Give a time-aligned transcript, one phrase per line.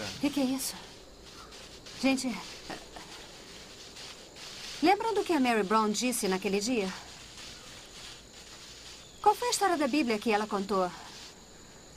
[0.00, 0.74] O que, que é isso?
[2.00, 2.36] Gente.
[4.82, 6.92] Lembram do que a Mary Brown disse naquele dia?
[9.22, 10.90] Qual foi a história da Bíblia que ela contou?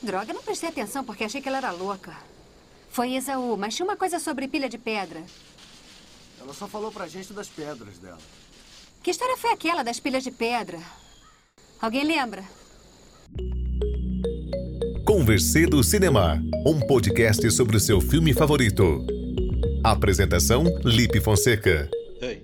[0.02, 2.16] Droga, não prestei atenção porque achei que ela era louca.
[2.90, 5.24] Foi Esaú, mas tinha uma coisa sobre pilha de pedra.
[6.40, 8.20] Ela só falou pra gente das pedras dela.
[9.04, 10.80] Que história foi aquela das pilhas de pedra?
[11.82, 12.44] Alguém lembra?
[15.28, 19.06] Conversê do Cinema, um podcast sobre o seu filme favorito.
[19.84, 21.90] Apresentação: Lipe Fonseca.
[22.22, 22.44] Ei.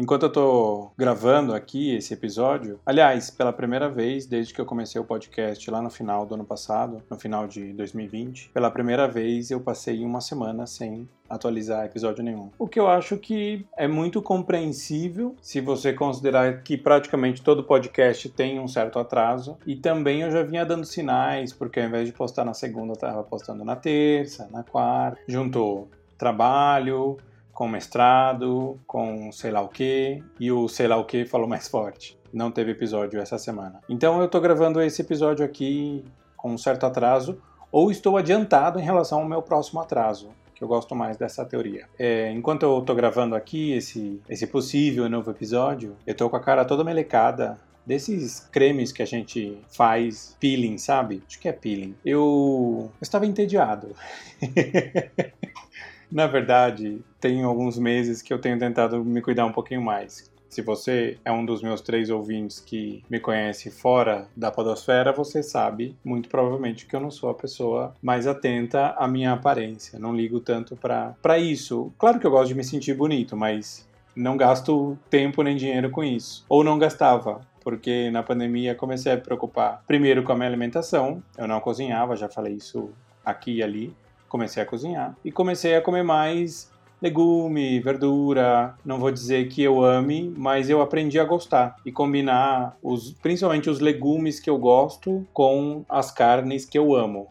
[0.00, 5.00] Enquanto eu tô gravando aqui esse episódio, aliás, pela primeira vez desde que eu comecei
[5.00, 9.50] o podcast lá no final do ano passado, no final de 2020, pela primeira vez
[9.50, 12.48] eu passei uma semana sem atualizar episódio nenhum.
[12.56, 18.28] O que eu acho que é muito compreensível se você considerar que praticamente todo podcast
[18.28, 19.58] tem um certo atraso.
[19.66, 22.96] E também eu já vinha dando sinais, porque ao invés de postar na segunda, eu
[22.96, 25.20] tava postando na terça, na quarta.
[25.26, 25.88] Juntou
[26.18, 27.16] trabalho,
[27.58, 31.66] com mestrado, com sei lá o que, e o sei lá o que falou mais
[31.66, 32.16] forte.
[32.32, 33.80] Não teve episódio essa semana.
[33.88, 36.04] Então eu tô gravando esse episódio aqui
[36.36, 37.42] com um certo atraso,
[37.72, 41.86] ou estou adiantado em relação ao meu próximo atraso, que eu gosto mais dessa teoria.
[41.98, 46.40] É, enquanto eu tô gravando aqui esse, esse possível novo episódio, eu tô com a
[46.40, 51.24] cara toda melecada, desses cremes que a gente faz peeling, sabe?
[51.26, 51.96] Acho que é peeling.
[52.04, 53.96] Eu, eu estava entediado.
[56.10, 60.30] Na verdade, tem alguns meses que eu tenho tentado me cuidar um pouquinho mais.
[60.48, 65.42] Se você é um dos meus três ouvintes que me conhece fora da podosfera, você
[65.42, 69.98] sabe muito provavelmente que eu não sou a pessoa mais atenta à minha aparência.
[69.98, 71.92] Não ligo tanto para isso.
[71.98, 76.02] Claro que eu gosto de me sentir bonito, mas não gasto tempo nem dinheiro com
[76.02, 76.46] isso.
[76.48, 81.22] Ou não gastava, porque na pandemia comecei a me preocupar primeiro com a minha alimentação.
[81.36, 82.90] Eu não cozinhava, já falei isso
[83.22, 83.94] aqui e ali
[84.28, 88.74] comecei a cozinhar e comecei a comer mais legume, verdura.
[88.84, 93.70] Não vou dizer que eu ame, mas eu aprendi a gostar e combinar os, principalmente
[93.70, 97.28] os legumes que eu gosto com as carnes que eu amo.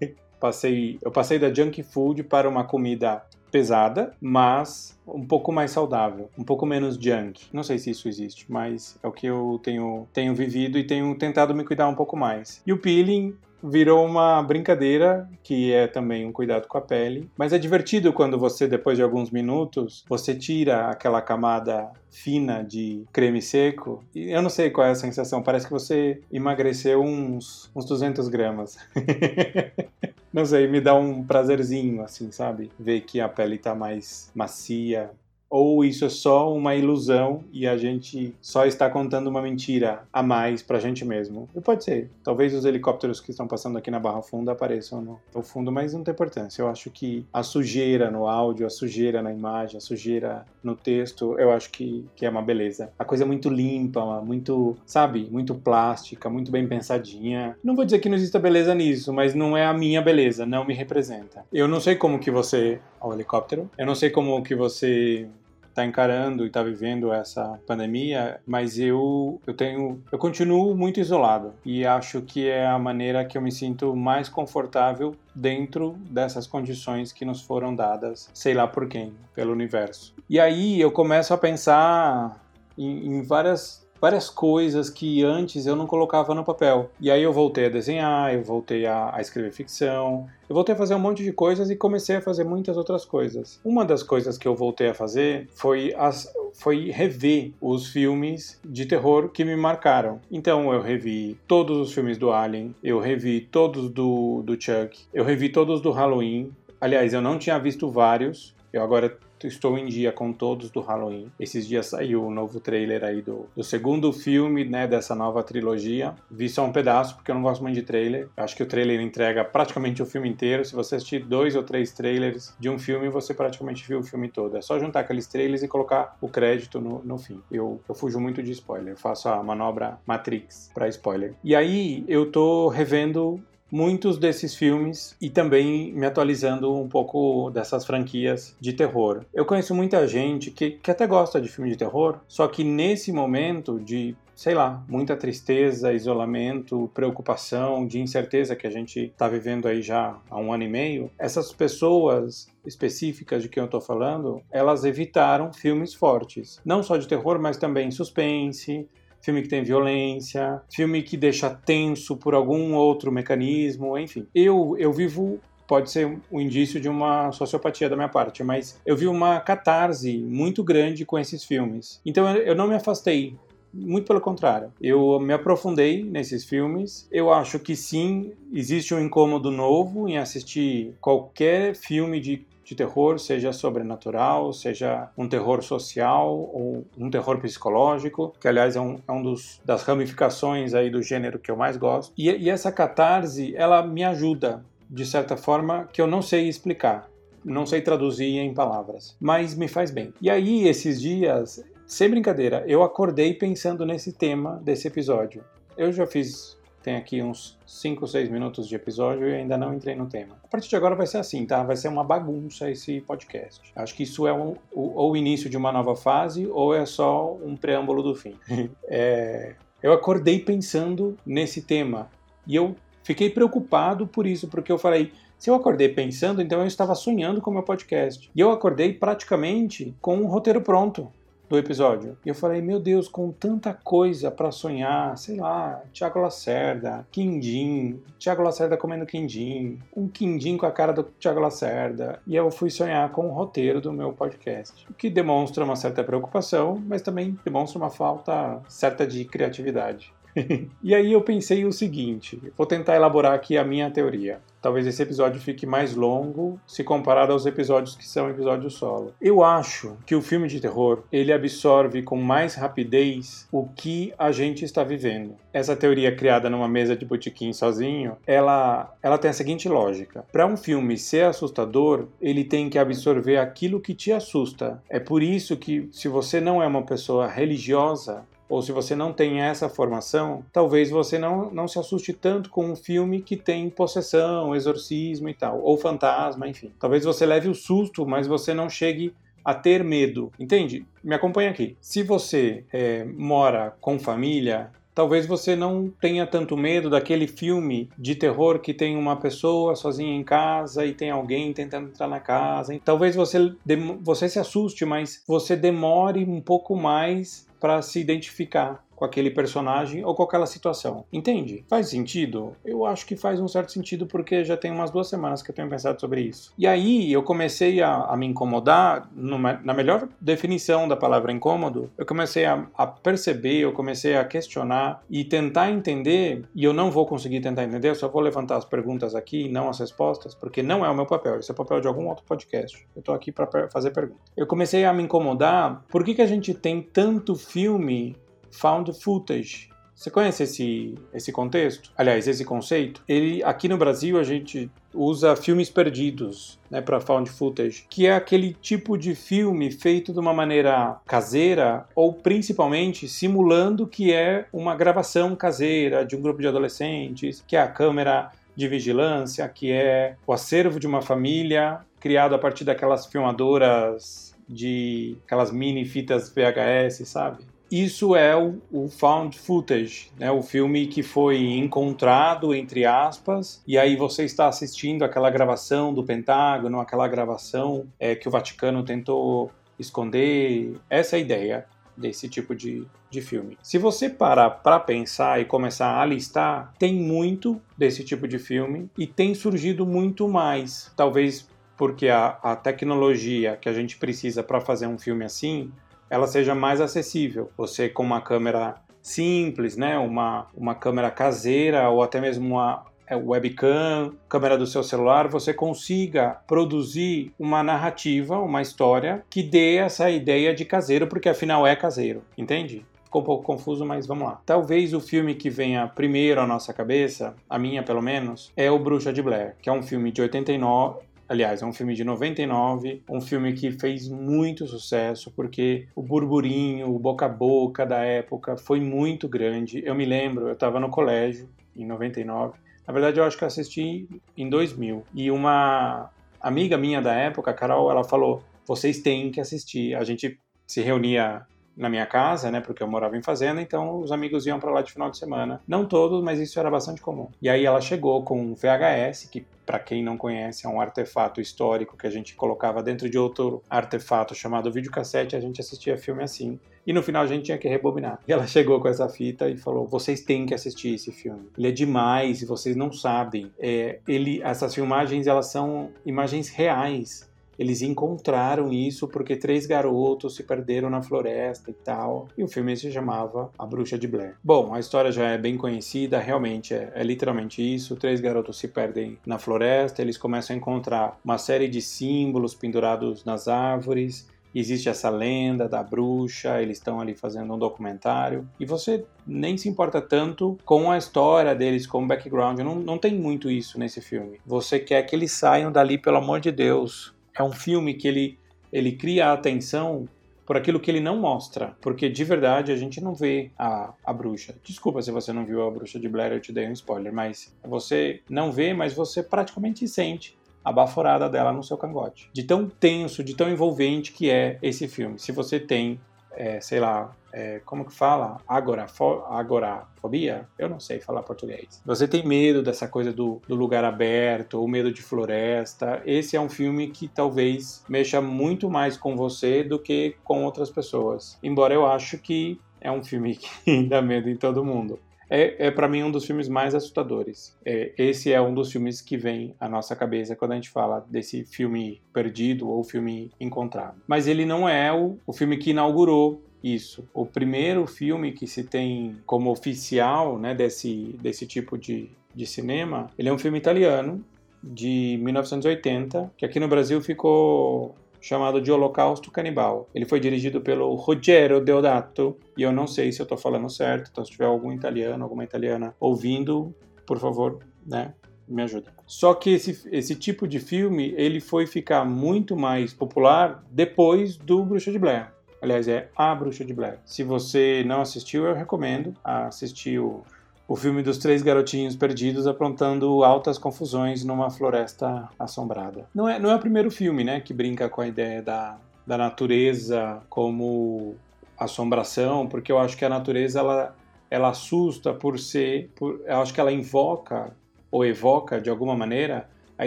[0.40, 6.30] passei, eu passei da junk food para uma comida pesada, mas um pouco mais saudável,
[6.38, 7.46] um pouco menos junk.
[7.52, 11.14] Não sei se isso existe, mas é o que eu tenho, tenho vivido e tenho
[11.14, 12.62] tentado me cuidar um pouco mais.
[12.66, 17.52] E o peeling virou uma brincadeira que é também um cuidado com a pele, mas
[17.52, 23.42] é divertido quando você depois de alguns minutos você tira aquela camada fina de creme
[23.42, 27.84] seco e eu não sei qual é a sensação, parece que você emagreceu uns, uns
[27.84, 28.78] 200 gramas.
[30.32, 32.70] não sei, me dá um prazerzinho assim, sabe?
[32.78, 35.10] Ver que a pele tá mais macia,
[35.50, 40.22] ou isso é só uma ilusão e a gente só está contando uma mentira a
[40.22, 41.48] mais pra gente mesmo?
[41.54, 42.08] E pode ser.
[42.22, 45.92] Talvez os helicópteros que estão passando aqui na Barra Funda apareçam no, no fundo, mas
[45.92, 46.62] não tem importância.
[46.62, 51.36] Eu acho que a sujeira no áudio, a sujeira na imagem, a sujeira no texto,
[51.38, 52.92] eu acho que, que é uma beleza.
[52.96, 57.56] A coisa é muito limpa, muito, sabe, muito plástica, muito bem pensadinha.
[57.64, 60.64] Não vou dizer que não exista beleza nisso, mas não é a minha beleza, não
[60.64, 61.44] me representa.
[61.52, 62.80] Eu não sei como que você...
[63.00, 63.70] Ao helicóptero.
[63.78, 65.26] Eu não sei como que você
[65.70, 71.54] está encarando e está vivendo essa pandemia, mas eu eu tenho eu continuo muito isolado
[71.64, 77.12] e acho que é a maneira que eu me sinto mais confortável dentro dessas condições
[77.12, 80.14] que nos foram dadas, sei lá por quem, pelo universo.
[80.28, 82.40] E aí eu começo a pensar
[82.76, 86.90] em, em várias várias coisas que antes eu não colocava no papel.
[87.00, 90.78] E aí eu voltei a desenhar, eu voltei a, a, escrever ficção, eu voltei a
[90.78, 93.60] fazer um monte de coisas e comecei a fazer muitas outras coisas.
[93.64, 98.86] Uma das coisas que eu voltei a fazer foi, as, foi rever os filmes de
[98.86, 100.20] terror que me marcaram.
[100.30, 105.24] Então eu revi todos os filmes do Alien, eu revi todos do, do Chuck, eu
[105.24, 106.52] revi todos do Halloween.
[106.80, 111.30] Aliás, eu não tinha visto vários, eu agora estou em dia com todos do Halloween.
[111.38, 116.14] Esses dias saiu o novo trailer aí do, do segundo filme, né, dessa nova trilogia.
[116.30, 118.28] Vi só um pedaço, porque eu não gosto muito de trailer.
[118.36, 120.64] acho que o trailer entrega praticamente o filme inteiro.
[120.64, 124.28] Se você assistir dois ou três trailers de um filme, você praticamente viu o filme
[124.28, 124.56] todo.
[124.56, 127.40] É só juntar aqueles trailers e colocar o crédito no, no fim.
[127.50, 128.94] Eu, eu fujo muito de spoiler.
[128.94, 131.34] Eu faço a manobra Matrix para spoiler.
[131.42, 137.84] E aí, eu tô revendo muitos desses filmes e também me atualizando um pouco dessas
[137.84, 139.24] franquias de terror.
[139.32, 143.12] Eu conheço muita gente que, que até gosta de filme de terror, só que nesse
[143.12, 149.68] momento de sei lá, muita tristeza, isolamento, preocupação, de incerteza que a gente está vivendo
[149.68, 154.42] aí já há um ano e meio, essas pessoas específicas de quem eu estou falando,
[154.50, 158.88] elas evitaram filmes fortes, não só de terror, mas também suspense,
[159.20, 164.26] filme que tem violência, filme que deixa tenso por algum outro mecanismo, enfim.
[164.34, 168.96] Eu, eu vivo pode ser um indício de uma sociopatia da minha parte, mas eu
[168.96, 172.00] vi uma catarse muito grande com esses filmes.
[172.04, 173.36] Então eu não me afastei
[173.72, 174.72] muito pelo contrário.
[174.80, 177.06] Eu me aprofundei nesses filmes.
[177.10, 183.18] Eu acho que sim, existe um incômodo novo em assistir qualquer filme de de terror,
[183.18, 189.12] seja sobrenatural, seja um terror social ou um terror psicológico, que aliás é um, é
[189.12, 192.12] um dos, das ramificações aí do gênero que eu mais gosto.
[192.16, 197.10] E, e essa catarse, ela me ajuda, de certa forma, que eu não sei explicar
[197.44, 200.12] não sei traduzir em palavras, mas me faz bem.
[200.20, 205.42] E aí, esses dias, sem brincadeira, eu acordei pensando nesse tema desse episódio.
[205.76, 209.94] Eu já fiz tem aqui uns 5, 6 minutos de episódio e ainda não entrei
[209.94, 210.36] no tema.
[210.42, 211.62] A partir de agora vai ser assim, tá?
[211.62, 213.60] Vai ser uma bagunça esse podcast.
[213.76, 216.86] Acho que isso é um, o, ou o início de uma nova fase ou é
[216.86, 218.34] só um preâmbulo do fim.
[218.88, 222.10] é, eu acordei pensando nesse tema
[222.46, 225.12] e eu fiquei preocupado por isso, porque eu falei.
[225.38, 228.30] Se eu acordei pensando, então eu estava sonhando com o meu podcast.
[228.34, 231.10] E eu acordei praticamente com um roteiro pronto
[231.50, 232.16] do episódio.
[232.24, 238.00] E eu falei, meu Deus, com tanta coisa para sonhar, sei lá, Tiago Lacerda, quindim,
[238.20, 242.20] Tiago Lacerda comendo quindim, um quindim com a cara do Tiago Lacerda.
[242.24, 246.04] E eu fui sonhar com o roteiro do meu podcast, o que demonstra uma certa
[246.04, 250.14] preocupação, mas também demonstra uma falta certa de criatividade.
[250.82, 254.40] e aí eu pensei o seguinte, vou tentar elaborar aqui a minha teoria.
[254.60, 259.14] Talvez esse episódio fique mais longo se comparado aos episódios que são episódios solo.
[259.20, 264.30] Eu acho que o filme de terror, ele absorve com mais rapidez o que a
[264.30, 265.34] gente está vivendo.
[265.52, 270.24] Essa teoria criada numa mesa de botequim sozinho, ela, ela tem a seguinte lógica.
[270.30, 274.82] Para um filme ser assustador, ele tem que absorver aquilo que te assusta.
[274.88, 279.12] É por isso que se você não é uma pessoa religiosa, ou se você não
[279.12, 283.70] tem essa formação, talvez você não, não se assuste tanto com um filme que tem
[283.70, 286.72] possessão, exorcismo e tal, ou fantasma, enfim.
[286.78, 289.14] Talvez você leve o susto, mas você não chegue
[289.44, 290.84] a ter medo, entende?
[291.02, 291.76] Me acompanha aqui.
[291.80, 298.14] Se você é, mora com família, talvez você não tenha tanto medo daquele filme de
[298.14, 302.78] terror que tem uma pessoa sozinha em casa e tem alguém tentando entrar na casa.
[302.84, 303.54] Talvez você,
[304.00, 310.04] você se assuste, mas você demore um pouco mais para se identificar com aquele personagem
[310.04, 311.06] ou com aquela situação.
[311.10, 311.64] Entende?
[311.66, 312.54] Faz sentido?
[312.62, 315.54] Eu acho que faz um certo sentido porque já tem umas duas semanas que eu
[315.54, 316.52] tenho pensado sobre isso.
[316.58, 321.90] E aí eu comecei a, a me incomodar, numa, na melhor definição da palavra incômodo,
[321.96, 326.90] eu comecei a, a perceber, eu comecei a questionar e tentar entender, e eu não
[326.90, 330.62] vou conseguir tentar entender, eu só vou levantar as perguntas aqui não as respostas, porque
[330.62, 332.86] não é o meu papel, esse é o papel de algum outro podcast.
[332.94, 334.20] Eu tô aqui para fazer perguntas.
[334.36, 338.14] Eu comecei a me incomodar, por que, que a gente tem tanto filme
[338.50, 339.70] found footage.
[340.00, 341.90] Você conhece esse, esse contexto?
[341.94, 343.02] Aliás, esse conceito?
[343.06, 348.14] Ele aqui no Brasil a gente usa filmes perdidos, né, para found footage, que é
[348.14, 354.74] aquele tipo de filme feito de uma maneira caseira ou principalmente simulando que é uma
[354.74, 360.16] gravação caseira de um grupo de adolescentes, que é a câmera de vigilância, que é
[360.26, 367.06] o acervo de uma família criado a partir daquelas filmadoras de aquelas mini fitas VHS,
[367.06, 367.44] sabe?
[367.70, 370.30] Isso é o, o, found footage, né?
[370.30, 376.02] o filme que foi encontrado, entre aspas, e aí você está assistindo aquela gravação do
[376.02, 380.76] Pentágono, aquela gravação é, que o Vaticano tentou esconder.
[380.90, 383.56] Essa é a ideia desse tipo de, de filme.
[383.62, 388.90] Se você parar para pensar e começar a listar, tem muito desse tipo de filme
[388.98, 390.90] e tem surgido muito mais.
[390.96, 395.70] Talvez porque a, a tecnologia que a gente precisa para fazer um filme assim
[396.10, 397.50] ela seja mais acessível.
[397.56, 403.16] Você com uma câmera simples, né, uma, uma câmera caseira ou até mesmo uma é,
[403.16, 410.08] webcam, câmera do seu celular, você consiga produzir uma narrativa, uma história que dê essa
[410.08, 412.84] ideia de caseiro, porque afinal é caseiro, entende?
[413.04, 414.40] Ficou um pouco confuso, mas vamos lá.
[414.46, 418.78] Talvez o filme que venha primeiro à nossa cabeça, a minha pelo menos, é o
[418.78, 421.00] Bruxa de Blair, que é um filme de 89,
[421.30, 426.92] Aliás, é um filme de 99, um filme que fez muito sucesso porque o burburinho,
[426.92, 429.80] o boca a boca da época foi muito grande.
[429.86, 432.58] Eu me lembro, eu estava no colégio em 99.
[432.84, 435.04] Na verdade, eu acho que eu assisti em 2000.
[435.14, 436.10] E uma
[436.40, 439.94] amiga minha da época, Carol, ela falou: "Vocês têm que assistir".
[439.94, 441.42] A gente se reunia
[441.76, 442.60] na minha casa, né?
[442.60, 445.60] Porque eu morava em fazenda, então os amigos iam para lá de final de semana.
[445.66, 447.28] Não todos, mas isso era bastante comum.
[447.40, 451.40] E aí ela chegou com um VHS, que para quem não conhece, é um artefato
[451.40, 456.24] histórico que a gente colocava dentro de outro artefato chamado videocassete, a gente assistia filme
[456.24, 456.58] assim.
[456.86, 458.18] E no final a gente tinha que rebobinar.
[458.26, 461.48] E ela chegou com essa fita e falou: vocês têm que assistir esse filme.
[461.56, 463.52] Ele é demais e vocês não sabem.
[463.60, 467.29] É, ele, essas filmagens elas são imagens reais
[467.60, 472.26] eles encontraram isso porque três garotos se perderam na floresta e tal.
[472.38, 474.34] E o filme se chamava A Bruxa de Blair.
[474.42, 477.96] Bom, a história já é bem conhecida, realmente é, é literalmente isso.
[477.96, 483.26] Três garotos se perdem na floresta, eles começam a encontrar uma série de símbolos pendurados
[483.26, 489.04] nas árvores existe essa lenda da bruxa, eles estão ali fazendo um documentário, e você
[489.24, 493.48] nem se importa tanto com a história deles, com o background, não, não tem muito
[493.48, 494.40] isso nesse filme.
[494.44, 498.38] Você quer que eles saiam dali, pelo amor de Deus, é um filme que ele,
[498.72, 500.08] ele cria a atenção
[500.46, 504.12] por aquilo que ele não mostra, porque de verdade a gente não vê a, a
[504.12, 504.54] bruxa.
[504.64, 507.54] Desculpa se você não viu a bruxa de Blair, eu te dei um spoiler, mas
[507.64, 512.28] você não vê, mas você praticamente sente a baforada dela no seu cangote.
[512.32, 515.18] De tão tenso, de tão envolvente que é esse filme.
[515.18, 516.00] Se você tem
[516.32, 518.38] é, sei lá, é, como que fala?
[518.46, 520.48] Agorafo agorafobia?
[520.58, 521.80] Eu não sei falar português.
[521.84, 526.02] Você tem medo dessa coisa do, do, lugar aberto, ou medo de floresta.
[526.04, 530.70] Esse é um filme que talvez mexa muito mais com você do que com outras
[530.70, 531.38] pessoas.
[531.42, 534.98] Embora eu acho que é um filme que dá medo em todo mundo
[535.30, 537.56] é, é para mim um dos filmes mais assustadores.
[537.64, 541.06] É, esse é um dos filmes que vem à nossa cabeça quando a gente fala
[541.08, 544.02] desse filme perdido ou filme encontrado.
[544.08, 547.08] Mas ele não é o, o filme que inaugurou isso.
[547.14, 553.08] O primeiro filme que se tem como oficial né, desse, desse tipo de, de cinema,
[553.16, 554.22] ele é um filme italiano
[554.62, 559.88] de 1980, que aqui no Brasil ficou chamado de Holocausto Canibal.
[559.94, 564.10] Ele foi dirigido pelo Ruggero Deodato, e eu não sei se eu estou falando certo,
[564.10, 566.74] então se tiver algum italiano, alguma italiana ouvindo,
[567.06, 568.14] por favor, né,
[568.46, 568.92] me ajuda.
[569.06, 574.64] Só que esse, esse tipo de filme, ele foi ficar muito mais popular depois do
[574.64, 575.32] Bruxa de Blair.
[575.62, 576.98] Aliás, é A Bruxa de Blair.
[577.04, 580.22] Se você não assistiu, eu recomendo assistir o
[580.70, 586.06] o filme dos três garotinhos perdidos aprontando altas confusões numa floresta assombrada.
[586.14, 589.18] Não é, não é o primeiro filme, né, que brinca com a ideia da, da
[589.18, 591.16] natureza como
[591.58, 593.96] assombração, porque eu acho que a natureza ela,
[594.30, 597.52] ela assusta por ser, por, eu acho que ela invoca
[597.90, 599.86] ou evoca de alguma maneira a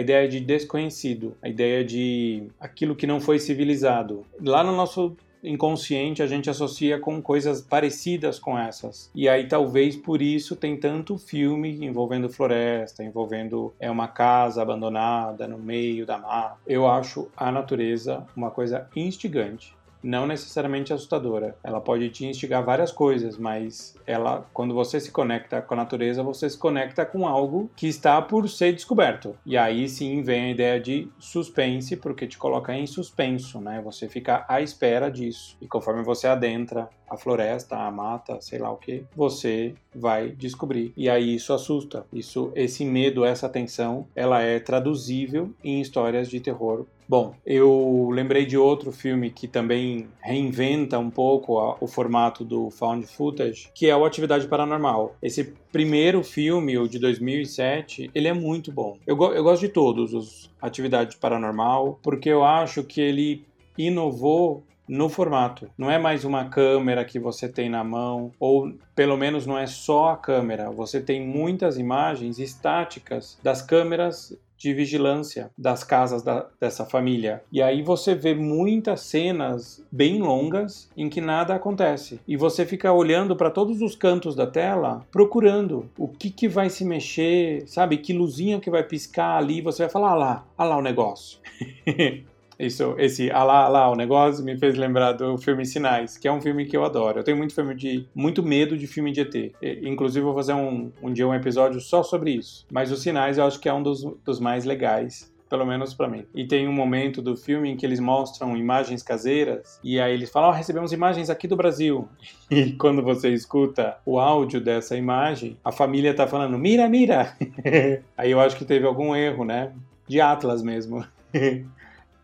[0.00, 4.26] ideia de desconhecido, a ideia de aquilo que não foi civilizado.
[4.38, 9.10] Lá no nosso inconsciente a gente associa com coisas parecidas com essas.
[9.14, 15.46] E aí talvez por isso tem tanto filme envolvendo floresta, envolvendo é uma casa abandonada
[15.46, 16.56] no meio da mata.
[16.66, 19.74] Eu acho a natureza uma coisa instigante
[20.04, 21.56] não necessariamente assustadora.
[21.64, 26.22] Ela pode te instigar várias coisas, mas ela, quando você se conecta com a natureza,
[26.22, 29.36] você se conecta com algo que está por ser descoberto.
[29.46, 33.80] E aí sim vem a ideia de suspense, porque te coloca em suspenso, né?
[33.82, 35.56] Você fica à espera disso.
[35.60, 40.92] E conforme você adentra a floresta, a mata, sei lá o que, você vai descobrir.
[40.96, 42.06] E aí isso assusta.
[42.12, 48.46] Isso, esse medo, essa tensão, ela é traduzível em histórias de terror Bom, eu lembrei
[48.46, 53.88] de outro filme que também reinventa um pouco a, o formato do found footage, que
[53.88, 55.14] é o Atividade Paranormal.
[55.20, 58.96] Esse primeiro filme, o de 2007, ele é muito bom.
[59.06, 63.44] Eu, eu gosto de todos os Atividade Paranormal, porque eu acho que ele
[63.76, 65.68] inovou no formato.
[65.76, 69.66] Não é mais uma câmera que você tem na mão, ou pelo menos não é
[69.66, 70.70] só a câmera.
[70.70, 77.42] Você tem muitas imagens estáticas das câmeras de vigilância das casas da, dessa família.
[77.52, 82.20] E aí você vê muitas cenas bem longas em que nada acontece.
[82.26, 86.70] E você fica olhando para todos os cantos da tela, procurando o que, que vai
[86.70, 87.98] se mexer, sabe?
[87.98, 89.60] Que luzinha que vai piscar ali.
[89.60, 91.38] Você vai falar, ah lá, ah lá o negócio.
[92.58, 96.40] Isso, esse alá, alá, o negócio me fez lembrar do filme Sinais, que é um
[96.40, 97.18] filme que eu adoro.
[97.18, 99.52] Eu tenho muito filme de muito medo de filme de ET.
[99.82, 102.66] Inclusive, vou fazer um, um dia um episódio só sobre isso.
[102.70, 106.08] Mas os Sinais eu acho que é um dos, dos mais legais pelo menos para
[106.08, 106.26] mim.
[106.34, 110.30] E tem um momento do filme em que eles mostram imagens caseiras e aí eles
[110.30, 112.08] falam: oh, recebemos imagens aqui do Brasil.
[112.50, 117.36] E quando você escuta o áudio dessa imagem, a família tá falando: mira, mira.
[118.16, 119.72] aí eu acho que teve algum erro, né?
[120.06, 121.04] De Atlas mesmo.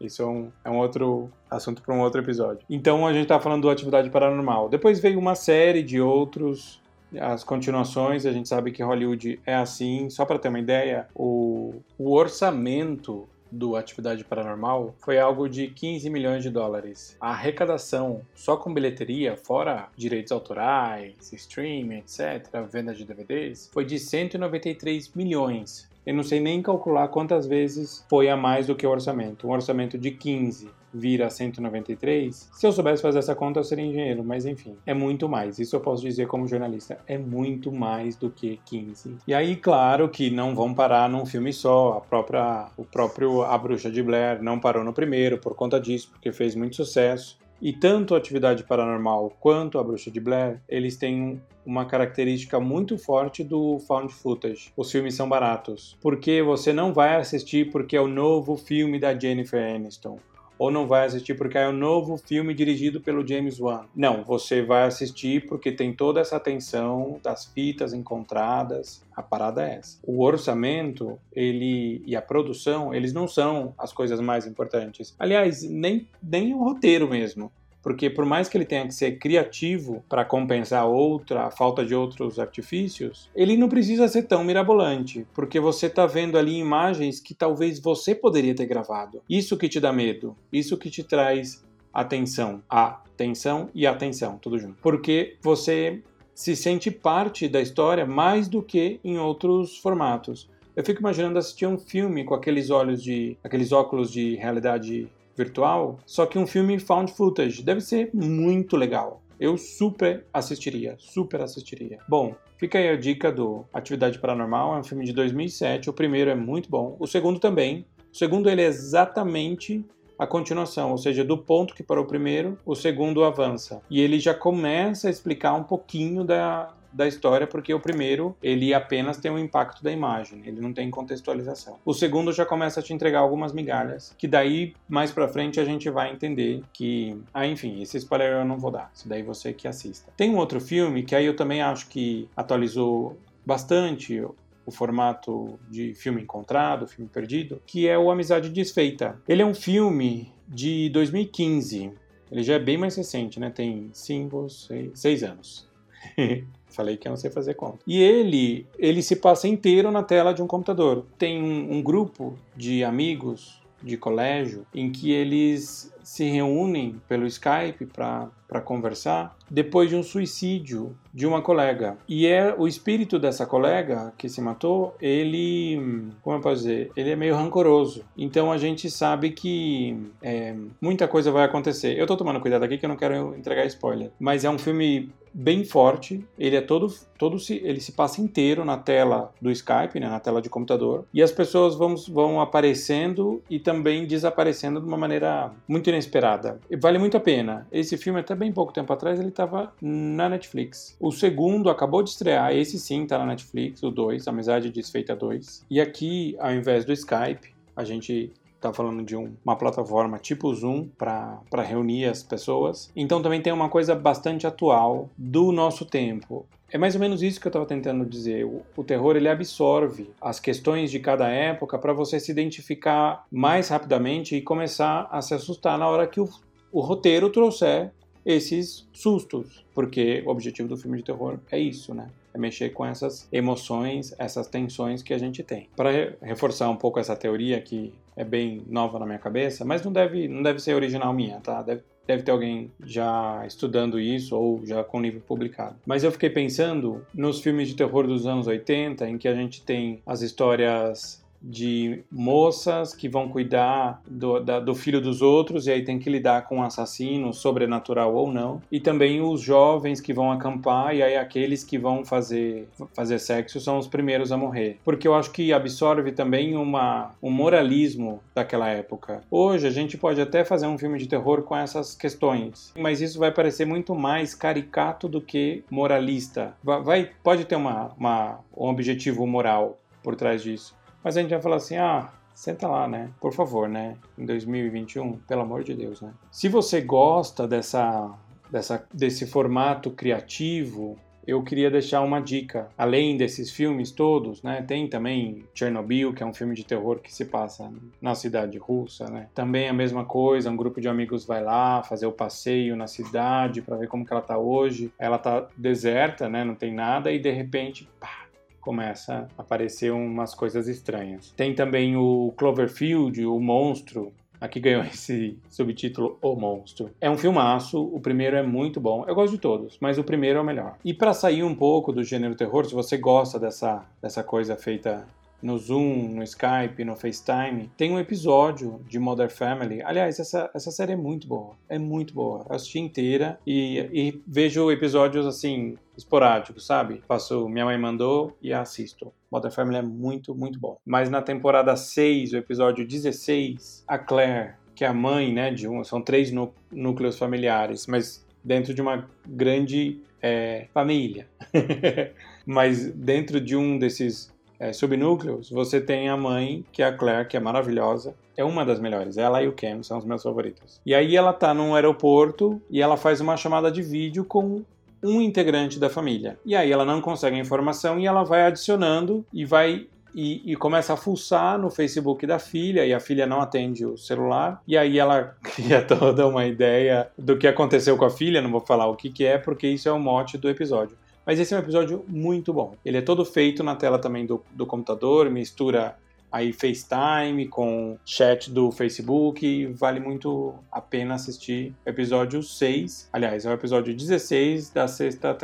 [0.01, 2.65] Isso é um, é um outro assunto para um outro episódio.
[2.69, 4.69] Então a gente está falando do Atividade Paranormal.
[4.69, 6.81] Depois veio uma série de outros,
[7.19, 8.25] as continuações.
[8.25, 10.09] A gente sabe que Hollywood é assim.
[10.09, 16.09] Só para ter uma ideia, o, o orçamento do Atividade Paranormal foi algo de 15
[16.09, 17.17] milhões de dólares.
[17.21, 23.99] A arrecadação só com bilheteria, fora direitos autorais, streaming, etc., venda de DVDs, foi de
[23.99, 25.90] 193 milhões.
[26.07, 29.47] Eu não sei nem calcular quantas vezes foi a mais do que o orçamento.
[29.47, 32.51] Um orçamento de 15 vira 193.
[32.53, 35.59] Se eu soubesse fazer essa conta, eu seria engenheiro, mas enfim, é muito mais.
[35.59, 39.17] Isso eu posso dizer como jornalista, é muito mais do que 15.
[39.27, 41.99] E aí, claro que não vão parar num filme só.
[41.99, 46.11] A própria, o próprio A Bruxa de Blair não parou no primeiro por conta disso,
[46.11, 47.39] porque fez muito sucesso.
[47.63, 52.97] E tanto a Atividade Paranormal quanto a Bruxa de Blair, eles têm uma característica muito
[52.97, 54.73] forte do found footage.
[54.75, 59.19] Os filmes são baratos, porque você não vai assistir porque é o novo filme da
[59.19, 60.19] Jennifer Aniston
[60.61, 63.87] ou não vai assistir porque é um novo filme dirigido pelo James Wan.
[63.97, 69.03] Não, você vai assistir porque tem toda essa atenção das fitas encontradas.
[69.17, 69.99] A parada é essa.
[70.03, 75.15] O orçamento, ele e a produção, eles não são as coisas mais importantes.
[75.19, 77.51] Aliás, nem nem o roteiro mesmo.
[77.83, 81.95] Porque por mais que ele tenha que ser criativo para compensar outra, a falta de
[81.95, 87.35] outros artifícios, ele não precisa ser tão mirabolante, porque você está vendo ali imagens que
[87.35, 89.23] talvez você poderia ter gravado.
[89.29, 94.77] Isso que te dá medo, isso que te traz atenção, atenção e atenção, tudo junto.
[94.81, 96.03] Porque você
[96.35, 100.49] se sente parte da história mais do que em outros formatos.
[100.75, 105.99] Eu fico imaginando assistir um filme com aqueles olhos de, aqueles óculos de realidade virtual,
[106.07, 107.63] só que um filme found footage.
[107.63, 109.23] Deve ser muito legal.
[109.39, 111.99] Eu super assistiria, super assistiria.
[112.07, 115.89] Bom, fica aí a dica do Atividade Paranormal, é um filme de 2007.
[115.89, 117.87] O primeiro é muito bom, o segundo também.
[118.13, 119.85] O segundo ele é exatamente
[120.19, 123.81] a continuação, ou seja, do ponto que parou o primeiro, o segundo avança.
[123.89, 128.75] E ele já começa a explicar um pouquinho da, da história, porque o primeiro ele
[128.75, 131.79] apenas tem o impacto da imagem, ele não tem contextualização.
[131.85, 135.65] O segundo já começa a te entregar algumas migalhas, que daí mais para frente a
[135.65, 139.53] gente vai entender que, ah, enfim, esse spoiler eu não vou dar, isso daí você
[139.53, 140.13] que assista.
[140.17, 144.23] Tem um outro filme que aí eu também acho que atualizou bastante
[144.67, 149.21] o formato de filme encontrado, filme perdido, que é o Amizade Desfeita.
[149.29, 151.93] Ele é um filme de 2015.
[152.31, 153.51] Ele já é bem mais recente, né?
[153.51, 154.47] Tem 5,
[154.95, 155.69] 6 anos.
[156.71, 157.79] Falei que eu não sei fazer conta.
[157.87, 161.05] E ele, ele se passa inteiro na tela de um computador.
[161.19, 167.87] Tem um, um grupo de amigos de colégio em que eles se reúnem pelo Skype
[167.87, 171.97] para conversar depois de um suicídio de uma colega.
[172.09, 177.11] E é o espírito dessa colega que se matou, ele, como eu posso dizer, ele
[177.11, 178.05] é meio rancoroso.
[178.17, 181.99] Então a gente sabe que é, muita coisa vai acontecer.
[181.99, 185.13] Eu tô tomando cuidado aqui que eu não quero entregar spoiler, mas é um filme
[185.33, 186.25] bem forte.
[186.39, 190.21] Ele é todo, todo se, ele se passa inteiro na tela do Skype, né, na
[190.21, 195.53] tela de computador, e as pessoas vão, vão aparecendo e também desaparecendo de uma maneira
[195.67, 196.59] muito inesperada.
[196.81, 197.67] Vale muito a pena.
[197.71, 200.97] Esse filme até bem pouco tempo atrás ele estava na Netflix.
[200.99, 205.67] O segundo acabou de estrear, esse sim está na Netflix, o 2, Amizade Desfeita 2.
[205.71, 210.55] E aqui, ao invés do Skype, a gente está falando de um, uma plataforma tipo
[210.55, 212.93] Zoom para reunir as pessoas.
[212.95, 216.47] Então também tem uma coisa bastante atual do nosso tempo.
[216.73, 218.45] É mais ou menos isso que eu estava tentando dizer.
[218.45, 223.69] O, o, terror ele absorve as questões de cada época para você se identificar mais
[223.69, 226.29] rapidamente e começar a se assustar na hora que o,
[226.71, 227.91] o roteiro trouxer
[228.25, 232.09] esses sustos, porque o objetivo do filme de terror é isso, né?
[232.33, 235.69] É mexer com essas emoções, essas tensões que a gente tem.
[235.75, 239.93] Para reforçar um pouco essa teoria que é bem nova na minha cabeça, mas não
[239.93, 241.63] deve, não deve ser original minha, tá?
[241.63, 245.77] Deve, deve ter alguém já estudando isso ou já com livro publicado.
[245.87, 249.63] Mas eu fiquei pensando nos filmes de terror dos anos 80, em que a gente
[249.63, 255.73] tem as histórias de moças que vão cuidar do, da, do filho dos outros e
[255.73, 258.61] aí tem que lidar com um assassino, sobrenatural ou não.
[258.71, 263.61] E também os jovens que vão acampar e aí aqueles que vão fazer, fazer sexo
[263.61, 264.79] são os primeiros a morrer.
[264.85, 269.23] Porque eu acho que absorve também uma, um moralismo daquela época.
[269.31, 273.19] Hoje a gente pode até fazer um filme de terror com essas questões, mas isso
[273.19, 276.55] vai parecer muito mais caricato do que moralista.
[276.63, 280.75] Vai, pode ter uma, uma, um objetivo moral por trás disso.
[281.03, 283.11] Mas a gente vai falar assim, ah, senta lá, né?
[283.21, 283.97] Por favor, né?
[284.19, 286.13] Em 2021, pelo amor de Deus, né?
[286.31, 288.13] Se você gosta dessa,
[288.51, 292.69] dessa, desse formato criativo, eu queria deixar uma dica.
[292.77, 294.63] Além desses filmes todos, né?
[294.63, 299.09] Tem também Chernobyl, que é um filme de terror que se passa na cidade russa,
[299.09, 299.29] né?
[299.35, 303.63] Também a mesma coisa, um grupo de amigos vai lá fazer o passeio na cidade
[303.63, 304.93] para ver como que ela tá hoje.
[304.99, 306.43] Ela tá deserta, né?
[306.45, 308.27] Não tem nada e de repente, pá,
[308.61, 311.33] começa a aparecer umas coisas estranhas.
[311.37, 316.91] Tem também o Cloverfield, o monstro, Aqui ganhou esse subtítulo O Monstro.
[317.01, 319.05] É um filmaço, o primeiro é muito bom.
[319.07, 320.77] Eu gosto de todos, mas o primeiro é o melhor.
[320.85, 325.07] E para sair um pouco do gênero terror, se você gosta dessa, dessa coisa feita
[325.43, 329.83] no Zoom, no Skype, no FaceTime, tem um episódio de Modern Family.
[329.83, 331.57] Aliás, essa, essa série é muito boa.
[331.69, 332.45] É muito boa.
[332.49, 337.03] Eu assisti inteira e, e vejo episódios assim, esporádicos, sabe?
[337.07, 339.13] Faço Minha Mãe Mandou e assisto.
[339.31, 340.79] Modern Family é muito, muito bom.
[340.85, 345.69] Mas na temporada 6, o episódio 16, a Claire, que é a mãe, né, de
[345.69, 346.33] um, são três
[346.73, 351.29] núcleos familiares, mas dentro de uma grande é, família.
[352.47, 357.27] mas dentro de um desses é, subnúcleos, você tem a mãe, que é a Claire,
[357.27, 358.15] que é maravilhosa.
[358.37, 359.17] É uma das melhores.
[359.17, 360.79] Ela e o Cam são os meus favoritos.
[360.85, 364.63] E aí ela tá num aeroporto e ela faz uma chamada de vídeo com
[365.03, 366.39] um integrante da família.
[366.45, 370.57] E aí ela não consegue a informação e ela vai adicionando e vai e, e,
[370.57, 374.77] começa a fuçar no Facebook da filha e a filha não atende o celular e
[374.77, 378.89] aí ela cria toda uma ideia do que aconteceu com a filha, não vou falar
[378.89, 380.97] o que, que é porque isso é o mote do episódio.
[381.25, 382.75] Mas esse é um episódio muito bom.
[382.85, 385.97] Ele é todo feito na tela também do, do computador, mistura
[386.31, 389.67] aí FaceTime com chat do Facebook.
[389.67, 393.11] Vale muito a pena assistir episódio 6.
[393.13, 395.37] Aliás, é o episódio 16 da sexta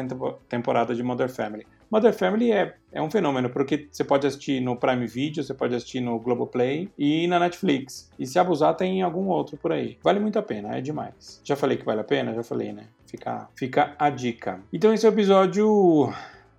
[0.49, 1.67] temporada de Mother Family.
[1.91, 5.75] Mother Family é, é um fenômeno, porque você pode assistir no Prime Video, você pode
[5.75, 8.11] assistir no Globoplay e na Netflix.
[8.19, 9.99] E se abusar, tem algum outro por aí.
[10.03, 11.41] Vale muito a pena, é demais.
[11.45, 12.35] Já falei que vale a pena?
[12.35, 12.89] Já falei, né?
[13.07, 14.61] Fica, fica a dica.
[14.73, 16.13] Então esse é o episódio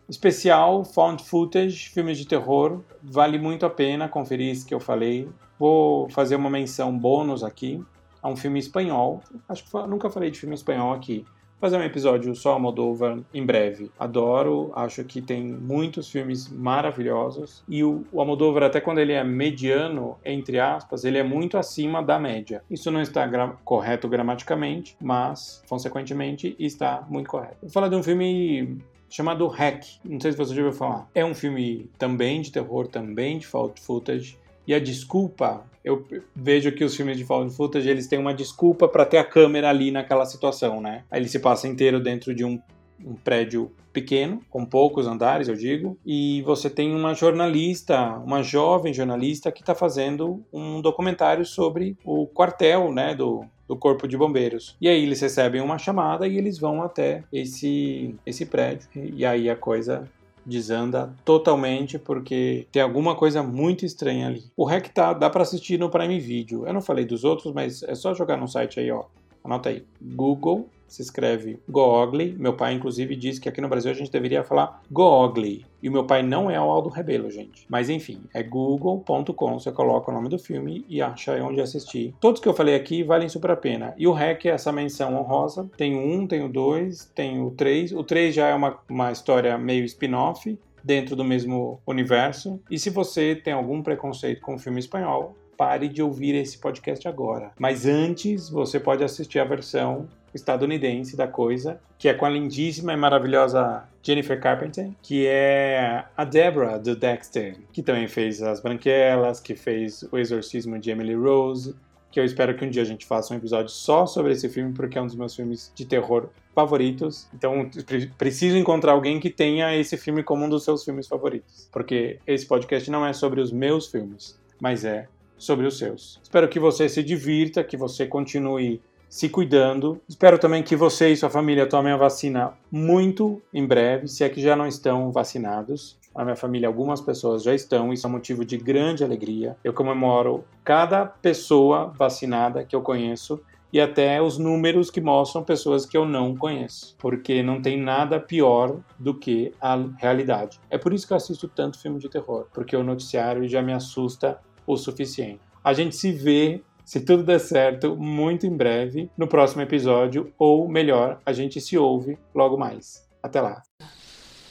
[0.09, 2.81] especial Found Footage, filmes de terror.
[3.03, 5.27] Vale muito a pena conferir isso que eu falei.
[5.59, 7.83] Vou fazer uma menção bônus aqui
[8.21, 9.21] a um filme espanhol.
[9.49, 11.25] Acho que nunca falei de filme espanhol aqui
[11.59, 13.91] fazer um episódio só Almodóvar em breve.
[13.99, 19.23] Adoro, acho que tem muitos filmes maravilhosos e o, o Almodóvar até quando ele é
[19.23, 22.63] mediano, entre aspas, ele é muito acima da média.
[22.69, 27.57] Isso não está gra correto gramaticamente, mas consequentemente está muito correto.
[27.61, 28.77] Vou falar de um filme
[29.09, 29.83] chamado Hack.
[30.03, 31.07] Não sei se você já ouviu falar.
[31.13, 36.71] É um filme também de terror, também de found footage e a desculpa, eu vejo
[36.73, 39.89] que os filmes de found footage, eles têm uma desculpa para ter a câmera ali
[39.91, 41.05] naquela situação, né?
[41.09, 42.59] Aí ele se passa inteiro dentro de um,
[43.03, 48.93] um prédio pequeno, com poucos andares, eu digo, e você tem uma jornalista, uma jovem
[48.93, 54.75] jornalista que está fazendo um documentário sobre o quartel, né, do, do corpo de bombeiros.
[54.79, 59.49] E aí eles recebem uma chamada e eles vão até esse esse prédio e aí
[59.49, 60.07] a coisa
[60.47, 64.45] desanda totalmente porque tem alguma coisa muito estranha ali.
[64.55, 66.65] O REC tá, dá para assistir no Prime Video.
[66.65, 69.03] Eu não falei dos outros, mas é só jogar no site aí, ó.
[69.43, 69.83] Anota aí.
[70.01, 72.35] Google se escreve Googly.
[72.37, 75.65] Meu pai, inclusive, disse que aqui no Brasil a gente deveria falar Googly.
[75.81, 77.65] E o meu pai não é o Aldo Rebelo, gente.
[77.69, 79.59] Mas enfim, é google.com.
[79.59, 82.15] Você coloca o nome do filme e acha onde assistir.
[82.19, 83.93] Todos que eu falei aqui valem super a pena.
[83.97, 85.69] E o REC é essa menção honrosa.
[85.77, 87.91] Tem o 1, tem o 2, tem o 3.
[87.93, 92.59] O 3 já é uma, uma história meio spin-off dentro do mesmo universo.
[92.71, 97.07] E se você tem algum preconceito com o filme espanhol, pare de ouvir esse podcast
[97.07, 97.51] agora.
[97.59, 102.93] Mas antes, você pode assistir a versão estadunidense da coisa, que é com a lindíssima
[102.93, 109.39] e maravilhosa Jennifer Carpenter, que é a Deborah do Dexter, que também fez As Branquelas,
[109.39, 111.75] que fez O Exorcismo de Emily Rose,
[112.11, 114.73] que eu espero que um dia a gente faça um episódio só sobre esse filme,
[114.73, 117.27] porque é um dos meus filmes de terror favoritos.
[117.33, 117.69] Então,
[118.17, 122.45] preciso encontrar alguém que tenha esse filme como um dos seus filmes favoritos, porque esse
[122.45, 126.19] podcast não é sobre os meus filmes, mas é sobre os seus.
[126.23, 130.01] Espero que você se divirta, que você continue se cuidando.
[130.07, 134.29] Espero também que você e sua família tomem a vacina muito em breve, se é
[134.29, 135.97] que já não estão vacinados.
[136.15, 139.55] Na minha família, algumas pessoas já estão, isso é motivo de grande alegria.
[139.63, 143.39] Eu comemoro cada pessoa vacinada que eu conheço
[143.71, 148.19] e até os números que mostram pessoas que eu não conheço, porque não tem nada
[148.19, 150.59] pior do que a realidade.
[150.69, 153.73] É por isso que eu assisto tanto filme de terror, porque o noticiário já me
[153.73, 155.41] assusta o suficiente.
[155.63, 160.69] A gente se vê, se tudo der certo, muito em breve no próximo episódio, ou
[160.69, 163.05] melhor, a gente se ouve logo mais.
[163.21, 163.61] Até lá.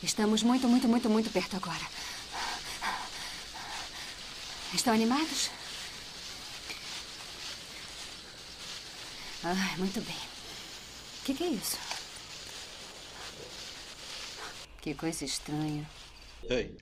[0.03, 1.81] Estamos muito, muito, muito, muito perto agora.
[4.75, 5.51] Estão animados?
[9.43, 10.17] Ah, muito bem.
[11.23, 11.79] O que, que é isso?
[14.83, 15.89] Que coisa estranha.
[16.51, 16.77] Ei.